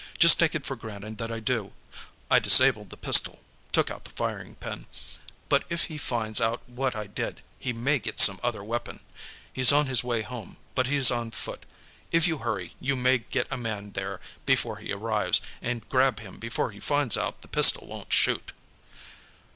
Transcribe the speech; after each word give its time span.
Just 0.17 0.39
take 0.39 0.55
it 0.55 0.65
for 0.65 0.75
granted 0.75 1.19
that 1.19 1.31
I 1.31 1.39
do. 1.39 1.73
I 2.31 2.39
disabled 2.39 2.89
the 2.89 2.97
pistol 2.97 3.43
took 3.71 3.91
out 3.91 4.03
the 4.05 4.09
firing 4.09 4.55
pin 4.55 4.87
but 5.47 5.63
if 5.69 5.83
he 5.93 5.99
finds 5.99 6.41
out 6.41 6.67
what 6.67 6.95
I 6.95 7.05
did, 7.05 7.43
he 7.59 7.71
may 7.71 7.99
get 7.99 8.19
some 8.19 8.39
other 8.41 8.63
weapon. 8.63 9.01
He's 9.53 9.71
on 9.71 9.85
his 9.85 10.03
way 10.03 10.23
home, 10.23 10.57
but 10.73 10.87
he's 10.87 11.11
on 11.11 11.29
foot. 11.29 11.67
If 12.11 12.27
you 12.27 12.39
hurry, 12.39 12.73
you 12.79 12.95
may 12.95 13.19
get 13.19 13.45
a 13.51 13.57
man 13.57 13.91
there 13.91 14.19
before 14.43 14.77
he 14.77 14.91
arrives, 14.91 15.39
and 15.61 15.87
grab 15.87 16.19
him 16.19 16.39
before 16.39 16.71
he 16.71 16.79
finds 16.79 17.15
out 17.15 17.41
the 17.43 17.47
pistol 17.47 17.85
won't 17.85 18.11
shoot." 18.11 18.53